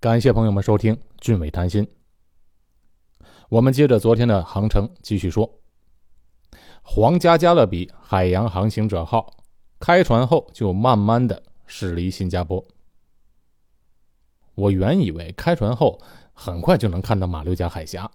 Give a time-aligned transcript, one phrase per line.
[0.00, 1.84] 感谢朋友们收听《俊伟谈心》。
[3.50, 5.60] 我们接着昨天的航程继续说。
[6.80, 9.30] 皇家加勒比海洋航行者号
[9.78, 12.64] 开船后就慢慢的驶离新加坡。
[14.54, 16.00] 我原以为开船后
[16.32, 18.10] 很快就能看到马六甲海峡，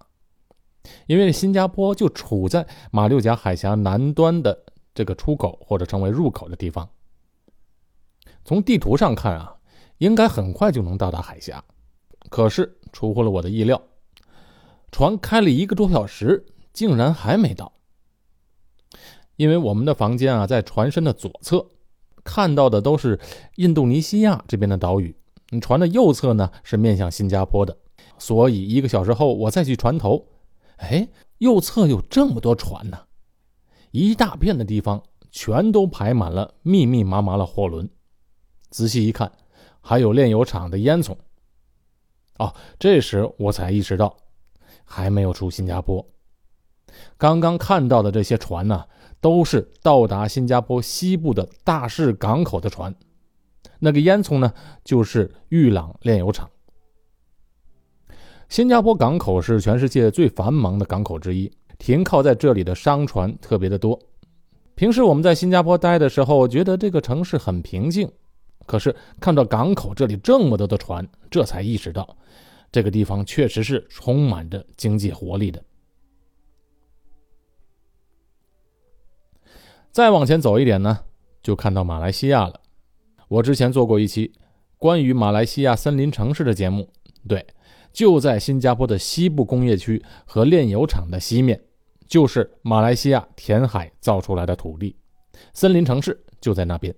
[1.06, 4.66] 因为新加坡就处在马六甲海峡南端的
[4.96, 6.90] 这个出口或者称为入口的地方。
[8.44, 9.58] 从地图上看啊，
[10.00, 11.64] 应该很快就能到达海峡。
[12.30, 13.82] 可是出乎了我的意料，
[14.92, 17.74] 船开了一个多小时，竟然还没到。
[19.36, 21.65] 因为我们的房间啊，在船身的左侧，
[22.24, 23.20] 看到的都是
[23.56, 25.15] 印度尼西亚这边的岛屿。
[25.61, 27.78] 船的右侧呢是面向新加坡的，
[28.18, 30.26] 所以一个小时后我再去船头，
[30.78, 32.98] 哎，右侧有这么多船呢，
[33.92, 37.89] 一大片的地方全都排满了密密麻麻的货轮。
[38.70, 39.31] 仔细一看，
[39.81, 41.16] 还有炼油厂的烟囱。
[42.38, 44.16] 哦，这时我才意识到，
[44.84, 46.06] 还没有出新加坡。
[47.18, 48.86] 刚刚看到的这些船呢，
[49.20, 52.94] 都是到达新加坡西部的大市港口的船。
[53.80, 56.50] 那个烟囱呢，就是玉朗炼油厂。
[58.48, 64.00] 新加坡港口是全世界最繁忙的港口之一，停靠在这里的商船特别的多。
[64.76, 68.12] 平时我们在新加坡待的时候，觉得这个城市很平静。
[68.66, 72.18] 可是看到港口这里这么多的船，这才意识到，
[72.72, 75.64] 这个地方确实是充满着经济活力的。
[79.92, 81.00] 再往前走一点呢，
[81.42, 82.60] 就看到马来西亚了。
[83.28, 84.34] 我之前做过一期
[84.78, 86.92] 关于马来西亚森林城市的节目，
[87.28, 87.46] 对，
[87.94, 91.64] 就在新加坡的西部工业区和炼油厂的西面，
[92.08, 94.98] 就是马来西亚填海造出来的土地，
[95.54, 96.94] 森林城市就在那边。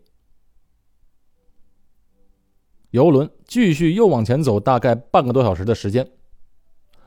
[2.98, 6.10] 游轮继续又往前走，大概半个多小时的时间。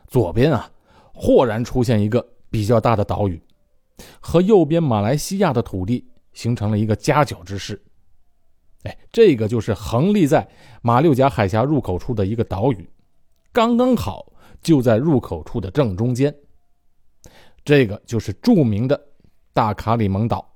[0.06, 0.70] 左边啊，
[1.12, 3.42] 豁然出现一个比较大的岛屿，
[4.20, 7.82] 和右边马来西亚的土地形成了一个夹角之势。
[8.84, 10.48] 哎，这个就是横立在
[10.80, 12.88] 马六甲海峡入口处的一个岛屿，
[13.52, 14.32] 刚刚好
[14.62, 16.32] 就在入口处的正中间。
[17.64, 19.08] 这个就是著名的
[19.52, 20.54] 大卡里蒙岛。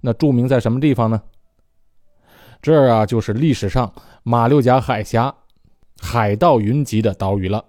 [0.00, 1.22] 那著名在什么地方呢？
[2.62, 5.34] 这儿啊，就是历史上马六甲海峡
[6.00, 7.64] 海盗云集的岛屿了。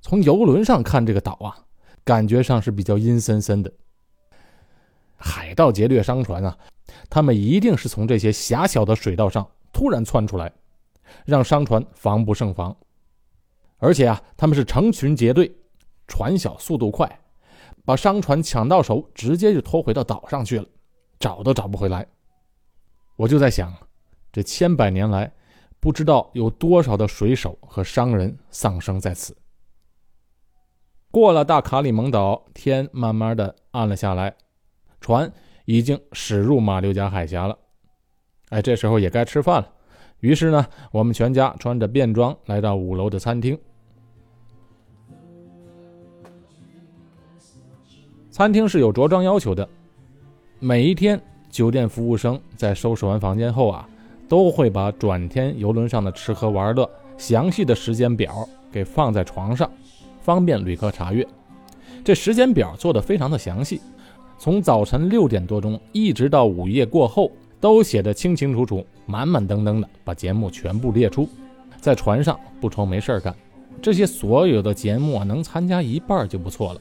[0.00, 1.66] 从游轮上看，这个岛啊，
[2.04, 3.72] 感觉上是比较阴森森的。
[5.16, 6.58] 海盗劫掠商船啊，
[7.08, 10.52] 他们一定是从这些狭小的水道上突然窜出来，
[11.24, 12.76] 让商船防不胜防。
[13.78, 15.54] 而且啊，他们是成群结队，
[16.06, 17.20] 船小速度快，
[17.84, 20.66] 把商船抢到手，直接就拖回到岛上去了，
[21.18, 22.06] 找都找不回来。
[23.16, 23.72] 我就在想，
[24.32, 25.32] 这千百年来，
[25.78, 29.36] 不知道有多少的水手和商人丧生在此。
[31.12, 34.34] 过了大卡里蒙岛，天慢慢的暗了下来，
[35.00, 35.32] 船
[35.64, 37.56] 已经驶入马六甲海峡了。
[38.48, 39.70] 哎，这时候也该吃饭了。
[40.18, 43.56] 于是呢，我们全家穿着便装来到五楼的餐厅。
[48.30, 49.68] 餐厅是有着装要求的，
[50.58, 51.22] 每一天。
[51.54, 53.88] 酒店服务生在收拾完房间后啊，
[54.28, 59.70] 都会把转天游轮上的吃喝玩乐详细的时间表给放在床上，
[60.20, 61.24] 方便旅客查阅。
[62.02, 63.80] 这时间表做的非常的详细，
[64.36, 71.28] 从早晨六点多钟一直到午夜过后，都写得清清楚楚、满满登登的，把节目全部列出。
[71.80, 73.32] 在船上不愁没事干，
[73.80, 76.80] 这些所有的节目啊，能参加一半就不错了。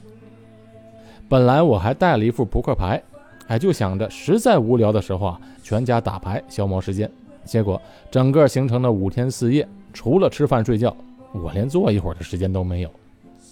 [1.30, 3.00] 本来我还带了一副扑克牌。
[3.48, 7.10] 哎，就想着实在无聊的时候啊，全家打牌消磨时间。
[7.44, 10.96] 结果整个行程的五天四夜，除了吃饭睡觉，
[11.34, 12.90] 我连坐一会儿的时间都没有。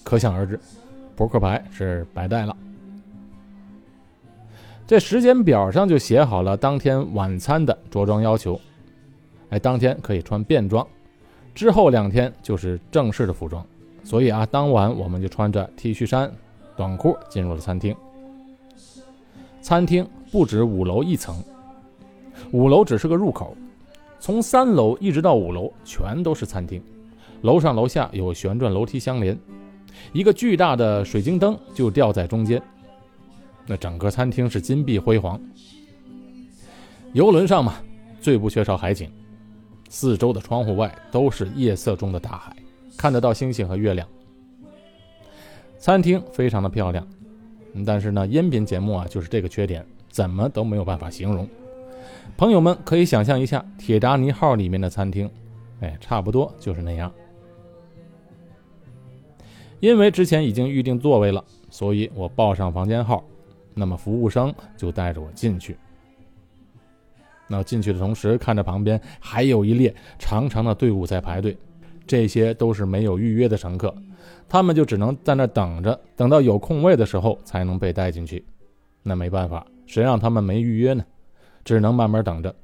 [0.03, 0.59] 可想而知，
[1.16, 2.56] 扑克牌是白带了。
[4.88, 8.59] 这时间表上就写好了当天晚餐的着装要求。
[9.50, 10.88] 哎，当天可以穿便装，
[11.53, 13.66] 之后两天就是正式的服装。
[14.03, 16.32] 所以啊，当晚我们就穿着 T 恤衫、
[16.78, 17.94] 短裤进入了餐厅。
[19.61, 21.35] 餐厅不止五楼一层，
[22.52, 23.55] 五楼只是个入口，
[24.19, 26.81] 从三楼一直到五楼全都是餐厅，
[27.41, 29.37] 楼上楼下有旋转楼梯相连，
[30.13, 32.61] 一个巨大的水晶灯就吊在中间，
[33.67, 35.40] 那整个餐厅是金碧辉煌。
[37.13, 37.75] 游轮上嘛，
[38.19, 39.11] 最不缺少海景，
[39.90, 42.55] 四周的窗户外都是夜色中的大海，
[42.97, 44.08] 看得到星星和月亮。
[45.78, 47.08] 餐厅非常的漂亮。
[47.85, 51.47] 但是呢，音频节目啊，就是这个缺点，怎么都没有办法形容。
[52.38, 55.29] 朋友们可以想象一下《铁达尼号》里面的餐厅，
[55.79, 57.12] 哎，差不多就是那样。
[59.79, 63.23] 因为之前已经预定座位了，所以我报上房间号，
[63.73, 65.76] 那么服务生就带着我进去。
[67.47, 71.58] 那进去的同时，看着旁边还有一列长长的队伍在排队，
[72.06, 73.94] 这些都是没有预约的乘客，
[74.47, 78.46] 他们就只能在那等着，等到有空位的时候才能被带进去。
[79.03, 81.06] 那没办法，谁让他们没预约呢？
[81.64, 82.56] 只能慢慢等着。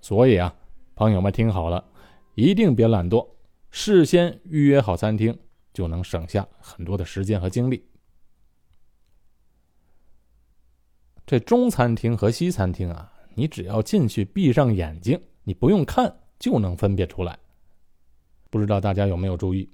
[0.00, 0.54] 所以啊，
[0.94, 1.84] 朋友们听好了，
[2.34, 3.26] 一定别懒惰，
[3.70, 5.38] 事先预约好餐厅。
[5.74, 7.84] 就能省下很多的时间和精力。
[11.24, 17.38] 这中餐厅和西餐厅啊，你只要进去闭上眼睛，你不用看就能分辨出来。
[18.50, 19.70] 不知道大家有没有注意？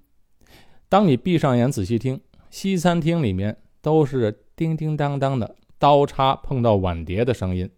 [0.94, 2.20] 当你闭上眼仔细听，
[2.50, 7.68] 西餐厅里面都是叮叮当当的刀叉碰到碗碟的声音，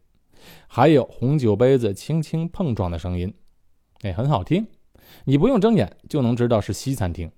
[0.68, 3.32] 还有红酒杯子轻轻碰撞的声音，
[4.02, 4.66] 哎，很好听。
[5.24, 7.32] 你不用睁眼就能知道是西餐厅。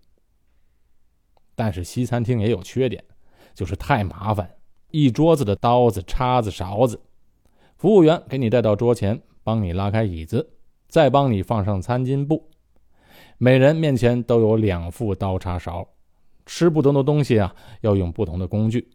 [1.55, 3.05] 但是西餐厅也有缺点，
[3.55, 4.51] 就是太麻烦，
[4.91, 7.01] 一桌子的刀子、叉子、勺子，
[7.77, 10.55] 服务员给你带到桌前，帮你拉开椅子，
[10.89, 12.48] 再帮你放上餐巾布，
[13.41, 15.89] 每人面前都有两副刀叉勺，
[16.45, 18.91] 吃不同的东西啊，要用不同的工具，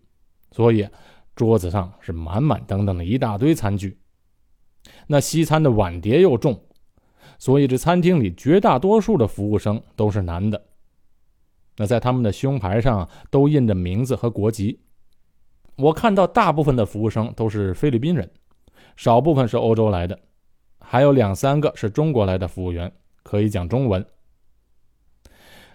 [0.51, 0.85] 所以
[1.33, 3.97] 桌子上是满满当当的一大堆餐具。
[5.07, 6.61] 那西餐的碗碟又重，
[7.39, 10.61] 所以这餐厅里绝大多数的服务生都是男的。
[11.77, 14.77] 那在他们的胸牌上都印着名字和国籍。
[15.77, 18.29] 我看到大部分的服务生都是菲律宾人，
[18.97, 20.19] 少部分是欧洲来的，
[20.79, 22.91] 还有两三个是中国来的服务员，
[23.23, 24.05] 可以讲中文。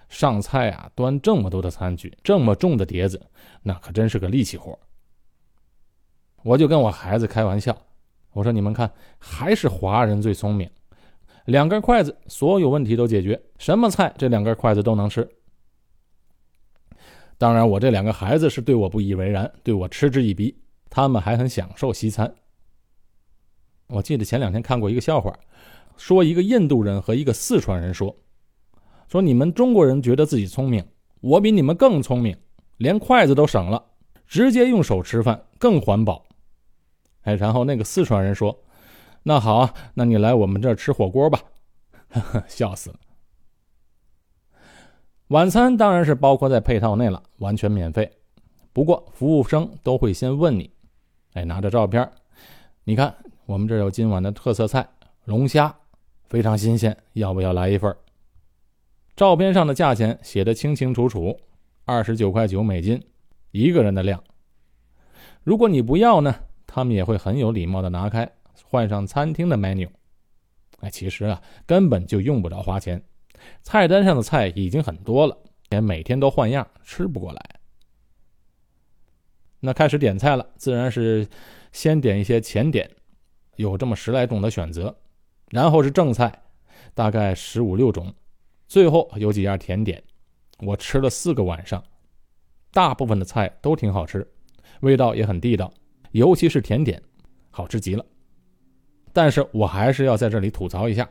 [0.08, 3.20] 上菜啊，端这么多的餐具，这么重的碟子，
[3.62, 4.78] 那可真是个力气活。
[6.42, 7.76] 我就跟我孩子开玩笑，
[8.32, 10.70] 我说：“你们看，还是华人最聪明，
[11.46, 15.28] 两根筷子，所有问题都解决，什么菜这两根筷子都能吃。”
[17.36, 20.56] 当然，我这两个孩子是对我不以为然，对我嗤之以鼻。
[20.90, 22.34] 他们还很享受西餐。
[23.88, 25.38] 我记得前两天看过一个笑话，
[25.96, 28.16] 说一个印度人和一个四川人说
[29.08, 30.84] ：“说你们中国人觉得自己聪明，
[31.20, 32.36] 我比你们更聪明，
[32.76, 33.82] 连筷子都省了，
[34.26, 36.24] 直接用手吃饭更环保。”
[37.22, 38.58] 哎，然后那个四川人说
[39.24, 41.40] ：“那好啊，那你来我们这儿吃火锅吧。”
[42.48, 42.96] 笑死了。
[45.28, 48.10] 晚餐当然是包括在配套内了，完全免费。
[48.72, 50.70] 不过服务生都会先问你
[51.34, 52.10] ：“哎，拿着照片，
[52.84, 53.14] 你看
[53.44, 54.88] 我们这有今晚的特色菜
[55.24, 55.74] 龙虾，
[56.28, 57.94] 非常新鲜，要不要来一份？”
[59.18, 61.36] 照片上的价钱写的清清楚楚，
[61.84, 63.02] 二十九块九美金，
[63.50, 64.22] 一个人的量。
[65.42, 66.32] 如果你不要呢，
[66.68, 68.30] 他们也会很有礼貌的拿开，
[68.62, 69.88] 换上餐厅的 menu。
[70.78, 73.02] 哎，其实啊，根本就用不着花钱。
[73.60, 75.36] 菜单上的菜已经很多了，
[75.70, 77.42] 连每天都换样，吃不过来。
[79.58, 81.26] 那开始点菜了，自然是
[81.72, 82.88] 先点一些前点，
[83.56, 84.96] 有这么十来种的选择，
[85.50, 86.44] 然后是正菜，
[86.94, 88.14] 大概十五六种，
[88.68, 90.00] 最后有几样甜点。
[90.60, 91.82] 我吃了四个晚上，
[92.70, 94.26] 大部分的菜都挺好吃，
[94.80, 95.72] 味道也很地道，
[96.12, 97.02] 尤其是甜点，
[97.50, 98.04] 好吃极了。
[99.12, 101.08] 但是我还是要在这里吐槽一下。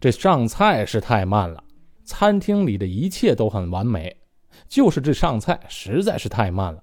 [0.00, 1.62] 这上菜是太慢了，
[2.04, 4.16] 餐厅里的一切都很完美，
[4.68, 6.82] 就是这上菜实在是太慢了。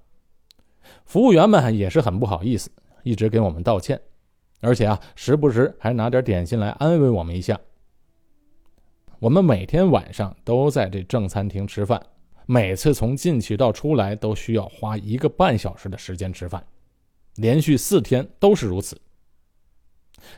[1.04, 2.70] 服务员们也是很不好意思，
[3.02, 4.00] 一直给我们道歉，
[4.60, 7.58] 而且啊，时不时还拿点点心来安慰我们一下。
[9.24, 11.98] 我们每天晚上都在这正餐厅吃饭，
[12.44, 16.62] 每次从进去到出来都需要花一个半小时的时间吃饭，
[17.36, 19.00] 连续四天都是如此。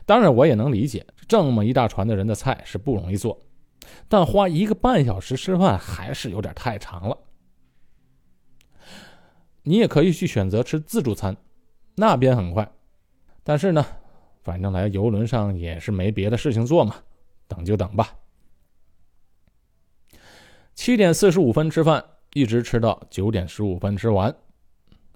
[0.05, 3.37] 当然，我也能理解，这么一大船的人的菜是不容易做，
[4.07, 7.17] 但花一个半小时吃饭还是有点太长了。
[9.63, 11.35] 你也可以去选择吃自助餐，
[11.95, 12.71] 那边很快。
[13.43, 13.85] 但是呢，
[14.43, 16.95] 反正来游轮上也是没别的事情做嘛，
[17.49, 18.15] 等就等吧。
[20.77, 22.01] 七点四十五分吃饭，
[22.33, 24.33] 一直吃到九点十五分吃完，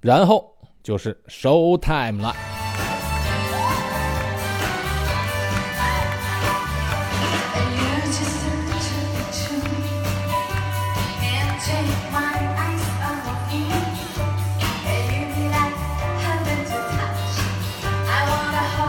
[0.02, 2.36] 然后就是 show time 了。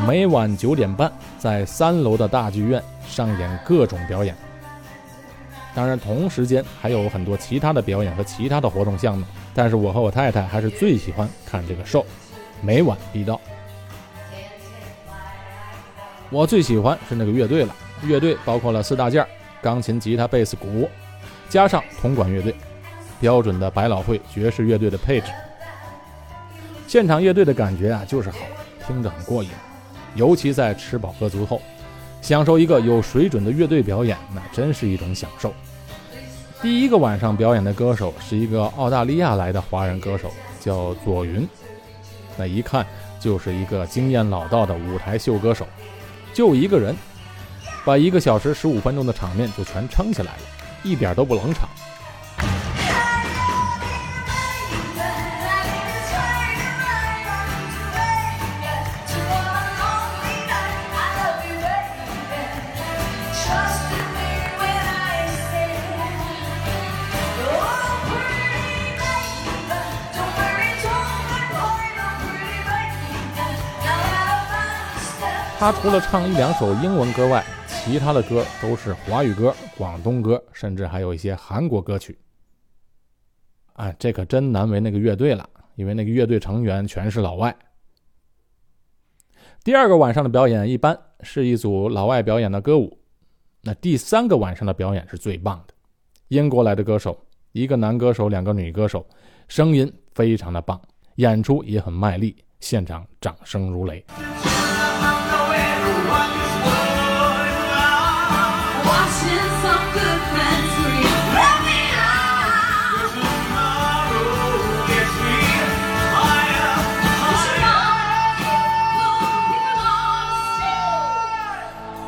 [0.09, 4.35] 每晚九点半，在三楼的大剧院上演各种表演。
[5.75, 9.25] 当然，同时间还有很多其他的表演和其他的活动项目。
[9.55, 12.05] 但是我和我太太还是最喜欢看这个 show，
[12.61, 13.41] 每晚必到。
[16.31, 19.29] 我最喜欢是那个乐队了，乐队包括了四大件儿
[19.61, 20.88] 钢琴、吉他、贝斯、鼓，
[21.49, 22.55] 加上铜管乐队，
[23.21, 25.26] 标准的百老汇爵士乐队的配置。
[26.87, 28.38] 现场乐队的感觉啊，就是好，
[28.87, 29.50] 听着很过瘾。
[30.14, 31.61] 尤其在吃饱喝足后，
[32.23, 35.52] 享受一个有水准的乐队表演，那真是一种享受。
[36.62, 41.47] 第一个晚上表演的歌手是一个澳大利亚来的华人歌手，叫左云。
[42.38, 42.87] 那一看
[43.19, 45.67] 就是一个经验老道的舞台秀歌手，
[46.33, 46.97] 就一个人，
[47.85, 50.43] 把一个小时十五分钟的场面就全撑起来了，
[50.85, 51.69] 一点都不冷场。
[75.62, 82.19] 他除了唱一两首英文歌外，其他的歌都是华语歌、广东歌，甚至还有一些韩国歌曲。
[83.75, 87.57] 啊，这可真难为那个乐队了，因为那个乐队成员全是老外。
[89.62, 92.99] 第二个晚上的表演一般，是一组老外表演的歌舞。
[93.61, 95.75] 那第三个晚上的表演是最棒的，
[96.26, 97.16] 英国来的歌手，
[97.52, 99.07] 一个男歌手，两个女歌手，
[99.47, 100.83] 声音非常的棒，
[101.14, 104.04] 演出也很卖力，现场掌声如雷。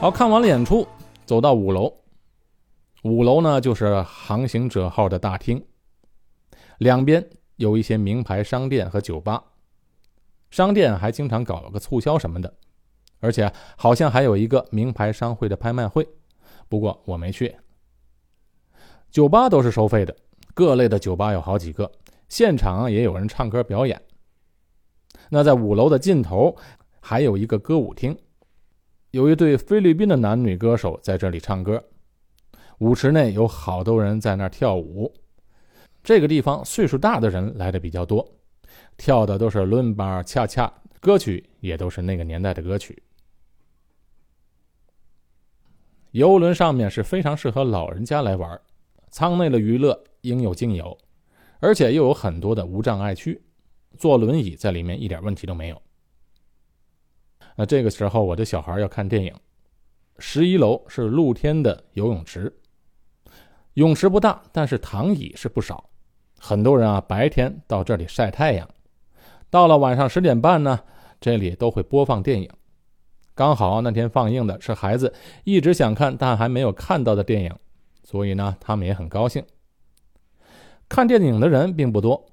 [0.04, 0.86] 好看完了演出，
[1.24, 1.90] 走到五楼。
[3.04, 5.64] 五楼呢，就是航行者号的大厅，
[6.76, 9.42] 两边有一些名牌商店和酒吧，
[10.50, 12.52] 商店还经常搞了个促销什么的，
[13.20, 16.06] 而且好像还有一个名牌商会的拍卖会，
[16.68, 17.56] 不过我没去。
[19.10, 20.14] 酒吧都是收费的，
[20.52, 21.90] 各类的酒吧有好几个，
[22.28, 24.02] 现场也有人唱歌表演。
[25.30, 26.54] 那在五楼的尽头
[27.00, 28.14] 还有一个歌舞厅。
[29.14, 31.80] 有一对菲律宾的男女歌手在这里唱歌，
[32.78, 35.14] 舞池内有好多人在那儿跳舞。
[36.02, 38.28] 这个地方岁数大的人来的比较多，
[38.96, 40.68] 跳的都是伦巴、恰恰，
[40.98, 43.00] 歌曲也都是那个年代的歌曲。
[46.10, 48.60] 游轮上面是非常适合老人家来玩，
[49.12, 50.98] 舱内的娱乐应有尽有，
[51.60, 53.40] 而且又有很多的无障碍区，
[53.96, 55.80] 坐轮椅在里面一点问题都没有。
[57.56, 59.32] 那这个时候，我的小孩要看电影。
[60.18, 62.52] 十一楼是露天的游泳池，
[63.74, 65.88] 泳池不大，但是躺椅是不少。
[66.38, 68.68] 很多人啊，白天到这里晒太阳，
[69.50, 70.78] 到了晚上十点半呢，
[71.20, 72.48] 这里都会播放电影。
[73.34, 77.52] 刚好那天放映的是孩子一直想看但还没有看到的电影，
[78.04, 79.44] 所以呢，他们也很高兴。
[80.88, 82.24] 看电影的人并不多，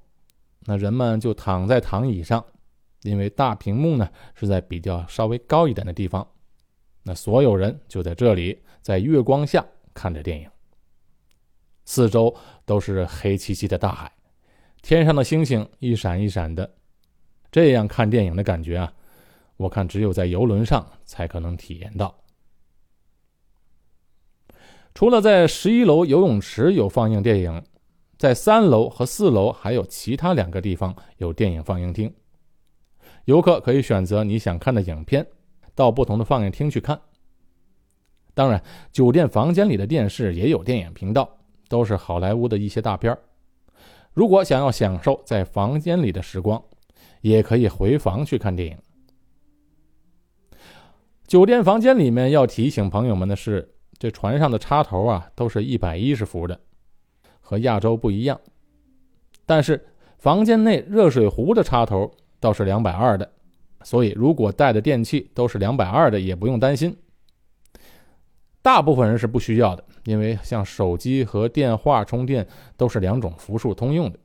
[0.66, 2.46] 那人们就躺在躺椅上。
[3.04, 6.28] 因为大屏幕呢是在比较稍微高一点的地方，
[7.04, 10.50] 那所有人就在这里，在月光下看着电影。
[11.86, 14.12] 四周都是黑漆漆的大海，
[14.82, 16.76] 天上的星星一闪一闪的，
[17.52, 18.94] 这样看电影的感觉啊，
[19.58, 22.16] 我看只有在游轮上才可能体验到。
[24.94, 27.64] 除了在十一楼游泳池有放映电影，
[28.18, 32.14] 在三楼和四楼还有其他两个地方有电影放映厅。
[33.26, 35.26] 游客可以选择你想看的影片，
[35.76, 37.00] 到不同的放映厅去看。
[38.34, 41.38] 当然，酒店房间里的电视也有电影频道，
[41.68, 43.20] 都是好莱坞的一些大片儿
[44.14, 46.62] 如果想要享受在房间里的时光，
[47.22, 48.78] 也可以回房去看电影。
[51.28, 56.60] 酒店房间里面要提醒朋友们的是，这船上的插头啊都是一百一十伏的，
[57.40, 58.40] 和亚洲不一样。
[59.46, 59.86] 但是
[60.18, 62.12] 房间内热水壶的插头。
[62.42, 63.32] 倒是两百二的，
[63.84, 66.94] 所以如果带的电器都是两百二的，也不用担心。
[68.62, 72.46] 大部分人是不需要的，因为像手机和电话充电
[72.76, 74.20] 都是两种伏数通用的。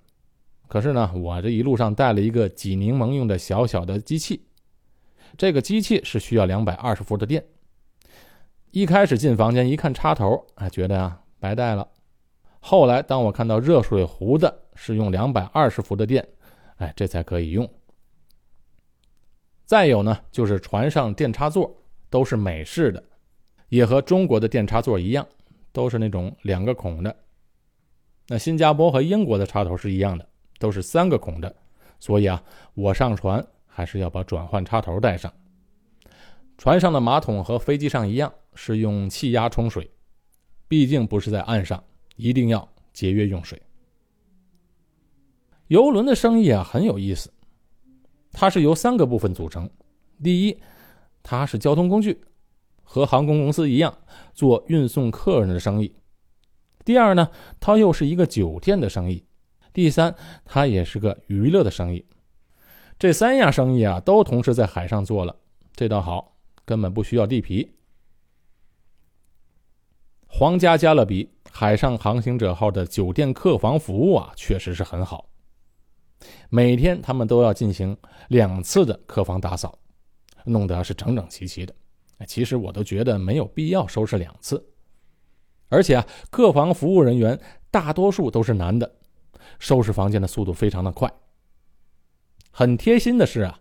[0.69, 4.43] 可是呢，我这一路上带了一个挤柠檬用的小小的机器，
[5.37, 7.45] 这个机器是需要两百二十伏的电。
[8.73, 11.87] 一开始进房间一看插头，啊，觉得啊白带了。
[12.61, 16.27] 后来当我看到热水壶的是用两百二十伏的电，
[16.79, 17.67] 哎，这才可以用。
[19.67, 21.77] 再有呢，就是船上电插座
[22.09, 23.03] 都是美式的，
[23.69, 25.27] 也和中国的电插座一样，
[25.73, 27.15] 都是那种两个孔的。
[28.29, 30.29] 那新加坡和英国的插头是一样的，
[30.61, 31.53] 都是三个孔的。
[31.99, 32.41] 所以啊，
[32.75, 35.33] 我上船还是要把转换插头带上。
[36.57, 39.91] 船上的马桶和飞机上一样，是用气压冲水，
[40.69, 41.83] 毕竟不是在岸上，
[42.15, 43.61] 一定要节约用水。
[45.67, 47.33] 游轮的生意啊很有意思，
[48.39, 49.69] 它是由三个部分组成。
[50.23, 50.59] 第一，
[51.23, 52.21] 它是交通工具，
[52.83, 53.97] 和航空公司一样
[54.35, 55.97] 做运送客人的生意。
[56.85, 59.25] 第二呢，它又是一个酒店的生意。
[59.73, 60.15] 第三，
[60.45, 62.05] 它也是个娱乐的生意。
[62.99, 65.35] 这三样生意啊，都同时在海上做了，
[65.75, 67.73] 这倒好，根本不需要地皮。
[70.27, 75.31] 皇家加勒比海上航行者号的酒店客房服务啊，确实是很好。
[76.49, 77.97] 每天他们都要进行
[78.29, 79.79] 两次的客房打扫，
[80.45, 81.75] 弄得是整整齐齐的。
[82.27, 84.73] 其实我都觉得没有必要收拾两次。
[85.69, 87.39] 而且啊，客房服务人员
[87.71, 88.91] 大多数都是男的，
[89.59, 91.13] 收拾房间的速度非常的快。
[92.51, 93.61] 很贴心的是啊，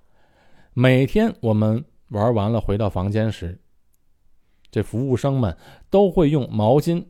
[0.73, 3.59] 每天我们玩完了回到房间时，
[4.71, 5.57] 这服务生们
[5.89, 7.05] 都会用毛巾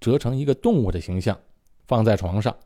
[0.00, 1.38] 折成一个动物的形象，
[1.86, 2.56] 放在床上。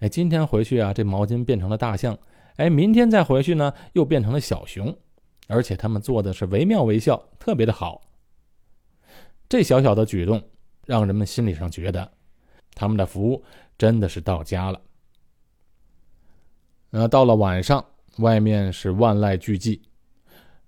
[0.00, 2.14] 哎，今天回去啊，这毛巾变成了大象；
[2.56, 4.96] 哎，明天再回去呢，又变成了小熊。
[5.48, 8.02] 而且他们做的是惟妙惟肖，特别的好。
[9.48, 10.42] 这小小的举动，
[10.84, 12.12] 让人们心理上觉得，
[12.74, 13.42] 他们的服务
[13.76, 14.80] 真的是到家了。
[16.90, 17.84] 那，到了晚上，
[18.18, 19.80] 外面是万籁俱寂，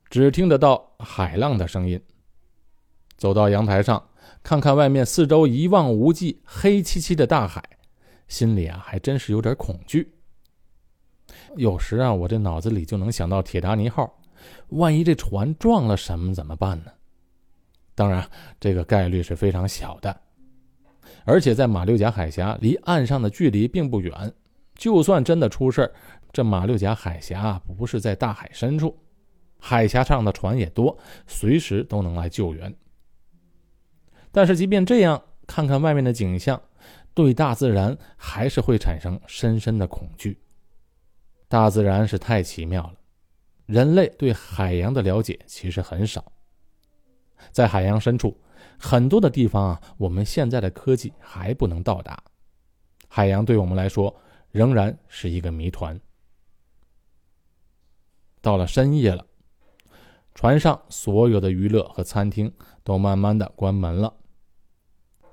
[0.08, 2.02] 只听得到海浪的声音。
[3.16, 4.08] 走到阳台上，
[4.42, 7.62] 看看外面四周一望无际、黑漆漆的大海。
[8.30, 10.14] 心里啊，还真是有点恐惧。
[11.56, 14.10] 有时啊，我这脑子里就能想到铁达尼号，
[14.68, 16.92] 万一这船撞了什么怎么办呢？
[17.96, 18.26] 当然，
[18.60, 20.16] 这个概率是非常小的。
[21.25, 24.32] 而且在马六甲海峡，离岸上的距离并不远，
[24.76, 25.92] 就算真的出事
[26.32, 28.96] 这马六甲海峡不是在大海深处，
[29.58, 30.96] 海峡上的船也多，
[31.26, 32.72] 随时都能来救援。
[34.30, 36.62] 但是即便这样，看看外面的景象。
[37.22, 40.40] 对大自然还是会产生深深的恐惧。
[41.49, 42.95] 大自然是太奇妙了，
[43.66, 46.32] 人类对海洋的了解其实很少。
[47.50, 48.40] 在海洋深处，
[48.78, 52.23] 很多的地方啊，我们现在的科技还不能到达。
[53.08, 54.14] 海洋对我们来说
[54.50, 56.00] 仍然是一个谜团。
[58.40, 59.26] 到了深夜了，
[60.34, 62.50] 船上所有的娱乐和餐厅
[62.82, 64.14] 都慢慢的关门了。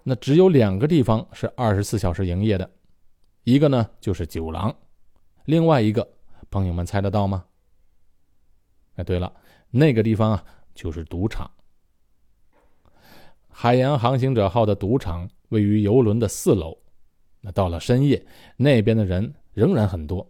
[0.09, 2.71] 那只有两个地方是二十四小时营业的，
[3.43, 4.73] 一个呢就是酒廊，
[5.43, 6.07] 另外一个，
[6.49, 7.43] 朋友们猜得到吗？
[8.95, 9.33] 哎，对了，
[9.69, 11.51] 那个地方啊就是赌场。
[13.49, 16.77] 海洋航行者号的赌场位于游轮的四楼，
[17.41, 20.25] 那到了深夜，那边的人仍然很多，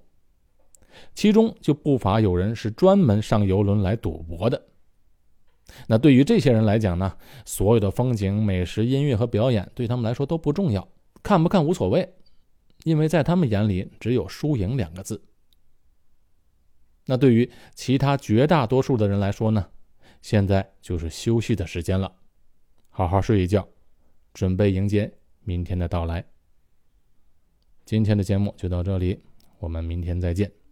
[1.14, 4.60] 其中就不乏有人是专门上游轮来赌博的。
[5.88, 10.88] 那对于这些人来讲呢，所有的风景、美食、音乐和表演对他们来说都不重要，
[11.22, 12.14] 看不看无所谓，
[12.84, 15.24] 因为在他们眼里只有输赢两个字。
[17.06, 19.70] 那对于其他绝大多数的人来说呢，
[20.22, 22.12] 现在就是休息的时间了，
[22.90, 23.68] 好好睡一觉，
[24.34, 26.26] 准备迎接明天的到来。
[27.86, 29.22] 今天的节目就到这里，
[29.60, 30.67] 我们明天再见。